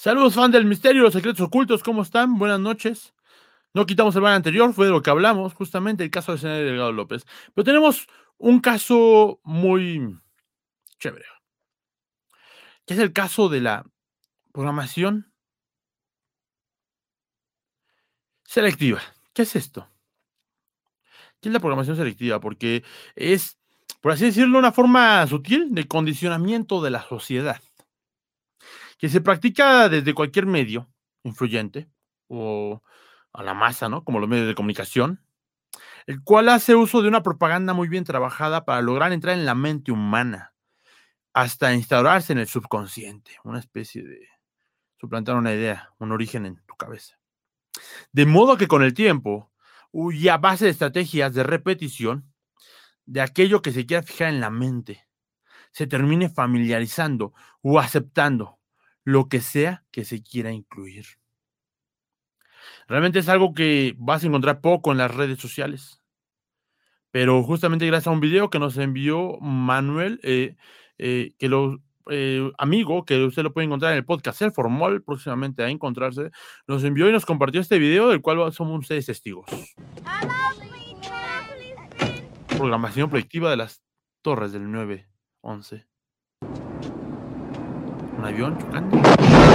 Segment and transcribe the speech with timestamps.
[0.00, 2.38] Saludos, fan del misterio, los secretos ocultos, ¿cómo están?
[2.38, 3.12] Buenas noches.
[3.74, 6.64] No quitamos el ban anterior, fue de lo que hablamos, justamente el caso de Senador
[6.64, 7.26] Delgado López.
[7.54, 8.06] Pero tenemos
[8.38, 10.18] un caso muy
[10.98, 11.26] chévere,
[12.86, 13.84] que es el caso de la
[14.52, 15.34] programación
[18.46, 19.02] selectiva.
[19.34, 19.86] ¿Qué es esto?
[21.42, 22.40] ¿Qué es la programación selectiva?
[22.40, 22.84] Porque
[23.16, 23.58] es,
[24.00, 27.60] por así decirlo, una forma sutil de condicionamiento de la sociedad,
[29.00, 31.88] que se practica desde cualquier medio influyente
[32.28, 32.82] o
[33.32, 34.04] a la masa, ¿no?
[34.04, 35.24] Como los medios de comunicación,
[36.06, 39.54] el cual hace uso de una propaganda muy bien trabajada para lograr entrar en la
[39.54, 40.52] mente humana,
[41.32, 44.28] hasta instaurarse en el subconsciente, una especie de
[45.00, 47.18] suplantar una idea, un origen en tu cabeza.
[48.12, 49.50] De modo que con el tiempo,
[49.92, 52.30] y a base de estrategias de repetición,
[53.06, 55.06] de aquello que se quiera fijar en la mente,
[55.72, 58.59] se termine familiarizando o aceptando
[59.10, 61.04] lo que sea que se quiera incluir.
[62.86, 66.00] Realmente es algo que vas a encontrar poco en las redes sociales.
[67.10, 70.56] Pero justamente gracias a un video que nos envió Manuel, eh,
[70.98, 75.02] eh, que lo eh, amigo, que usted lo puede encontrar en el podcast El Formol,
[75.02, 76.30] próximamente a encontrarse,
[76.68, 79.46] nos envió y nos compartió este video del cual somos ustedes testigos.
[82.56, 83.82] Programación proyectiva de las
[84.22, 85.89] torres del 911.
[88.20, 89.49] Un avión chocando.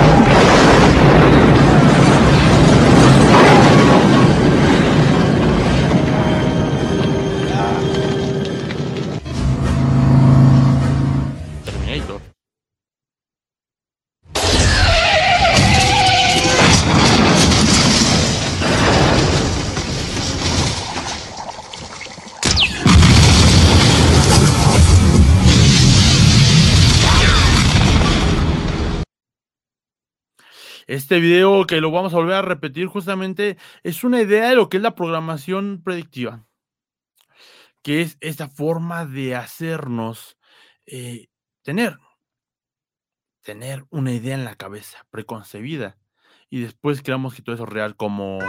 [30.96, 34.70] Este video que lo vamos a volver a repetir justamente es una idea de lo
[34.70, 36.48] que es la programación predictiva,
[37.84, 40.38] que es esta forma de hacernos
[40.86, 41.28] eh,
[41.64, 41.98] tener,
[43.42, 45.98] tener una idea en la cabeza preconcebida
[46.50, 48.40] y después creamos que todo eso es real como...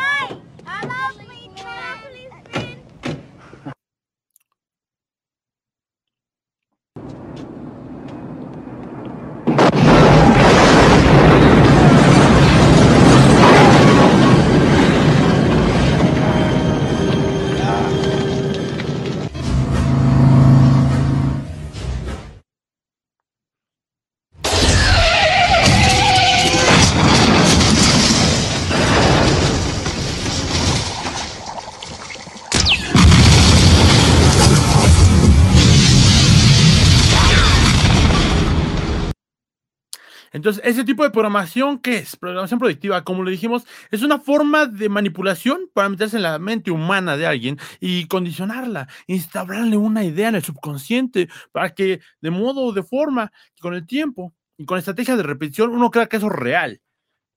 [40.46, 42.14] Entonces, ese tipo de programación, ¿qué es?
[42.14, 46.70] Programación predictiva, como le dijimos, es una forma de manipulación para meterse en la mente
[46.70, 52.60] humana de alguien y condicionarla, instaurarle una idea en el subconsciente para que de modo
[52.60, 56.28] o de forma, con el tiempo y con estrategias de repetición, uno crea que eso
[56.28, 56.80] es real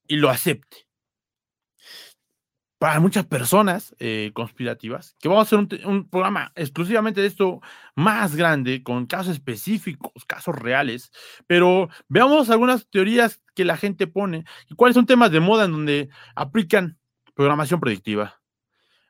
[0.08, 0.89] y lo acepte
[2.80, 7.62] para muchas personas eh, conspirativas, que vamos a hacer un, programa exclusivamente de esto
[7.94, 11.12] más grande, con casos específicos, casos reales,
[11.46, 15.74] pero veamos algunas teorías que la gente pone y cuáles son temas de moda en
[15.74, 16.98] donde aplican
[17.36, 18.40] programación predictiva.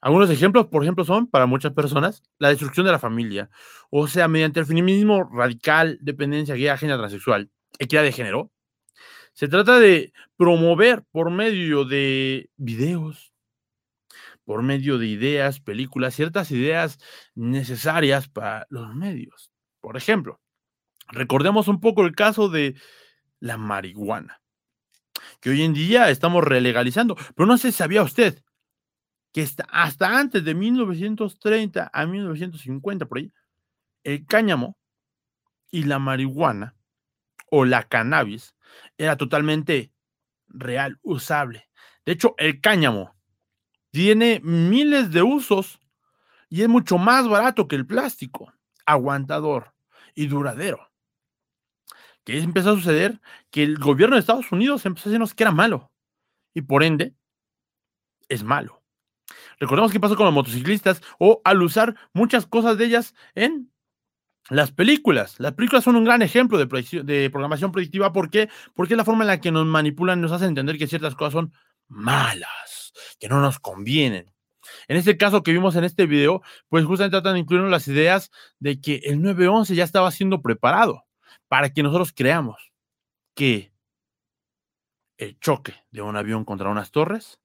[0.01, 3.51] Algunos ejemplos, por ejemplo, son para muchas personas la destrucción de la familia,
[3.91, 8.51] o sea, mediante el feminismo radical, dependencia gay, agenda transexual, equidad de género.
[9.33, 13.28] Se trata de promover por medio de videos,
[14.49, 16.97] por medio de ideas, películas, ciertas ideas
[17.35, 19.51] necesarias para los medios.
[19.79, 20.41] Por ejemplo,
[21.07, 22.73] recordemos un poco el caso de
[23.39, 24.41] la marihuana,
[25.39, 28.41] que hoy en día estamos relegalizando, pero no sé si sabía usted
[29.33, 33.31] que hasta antes de 1930 a 1950, por ahí,
[34.03, 34.79] el cáñamo
[35.69, 36.75] y la marihuana
[37.51, 38.55] o la cannabis
[38.97, 39.93] era totalmente
[40.47, 41.69] real, usable.
[42.03, 43.18] De hecho, el cáñamo
[43.91, 45.79] tiene miles de usos
[46.49, 48.51] y es mucho más barato que el plástico,
[48.85, 49.73] aguantador
[50.15, 50.89] y duradero.
[52.23, 53.19] ¿Qué empezó a suceder?
[53.49, 55.91] Que el gobierno de Estados Unidos empezó a decirnos que era malo
[56.53, 57.15] y por ende
[58.27, 58.83] es malo.
[59.59, 63.71] Recordemos qué pasó con los motociclistas o al usar muchas cosas de ellas en
[64.49, 65.39] las películas.
[65.39, 68.13] Las películas son un gran ejemplo de, programación predictiva.
[68.13, 68.49] ¿Por qué?
[68.73, 71.33] Porque es la forma en la que nos manipulan, nos hacen entender que ciertas cosas
[71.33, 71.53] son
[71.87, 72.78] malas
[73.19, 74.33] que no nos convienen.
[74.87, 78.31] En este caso que vimos en este video, pues justamente tratan de incluir las ideas
[78.59, 81.05] de que el 911 ya estaba siendo preparado
[81.47, 82.71] para que nosotros creamos
[83.35, 83.71] que
[85.17, 87.39] el choque de un avión contra unas torres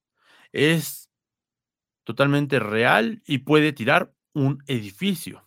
[0.53, 1.11] es
[2.05, 5.44] totalmente real y puede tirar un edificio.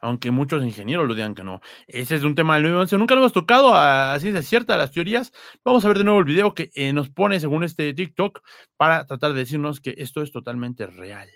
[0.00, 1.60] Aunque muchos ingenieros lo digan que no.
[1.86, 5.32] Ese es un tema del nuevo Nunca lo hemos tocado así de cierta las teorías.
[5.64, 8.40] Vamos a ver de nuevo el video que eh, nos pone según este TikTok
[8.76, 11.28] para tratar de decirnos que esto es totalmente real.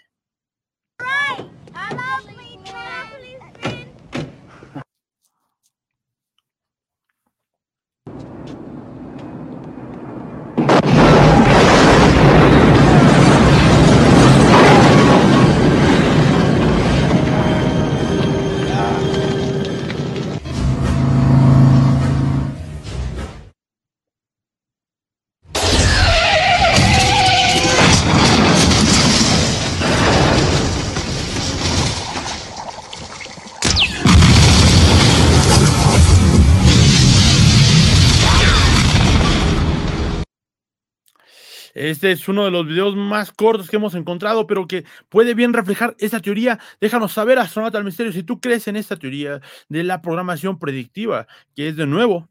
[41.79, 45.53] Este es uno de los videos más cortos que hemos encontrado, pero que puede bien
[45.53, 46.59] reflejar esta teoría.
[46.81, 51.29] Déjanos saber, astronauta al misterio, si tú crees en esta teoría de la programación predictiva,
[51.55, 52.29] que es de nuevo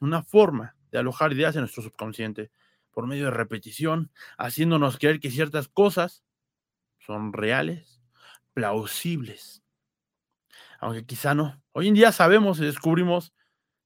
[0.00, 2.50] una forma de alojar ideas en nuestro subconsciente
[2.90, 6.22] por medio de repetición, haciéndonos creer que ciertas cosas
[6.98, 8.02] son reales,
[8.52, 9.62] plausibles.
[10.80, 11.62] Aunque quizá no.
[11.72, 13.32] Hoy en día sabemos y descubrimos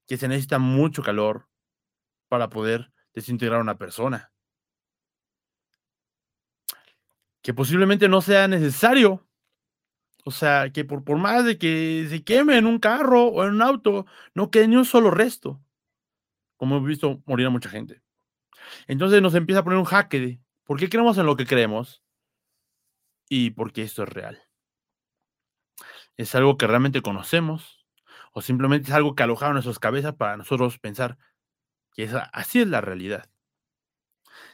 [0.05, 1.47] que se necesita mucho calor
[2.27, 4.33] para poder desintegrar a una persona
[7.41, 9.27] que posiblemente no sea necesario.
[10.25, 13.51] O sea, que por, por más de que se queme en un carro o en
[13.51, 15.61] un auto, no quede ni un solo resto.
[16.57, 18.01] Como hemos visto morir a mucha gente.
[18.87, 22.03] Entonces nos empieza a poner un jaque de por qué creemos en lo que creemos
[23.29, 24.43] y por qué esto es real.
[26.17, 27.85] ¿Es algo que realmente conocemos?
[28.33, 31.17] ¿O simplemente es algo que alojaron nuestras cabezas para nosotros pensar
[31.93, 33.29] que así es la realidad?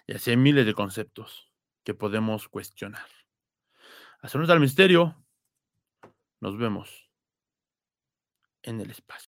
[0.05, 1.52] Y así hay miles de conceptos
[1.83, 3.07] que podemos cuestionar.
[4.21, 5.25] Hasta al misterio.
[6.39, 7.09] Nos vemos
[8.61, 9.32] en el espacio.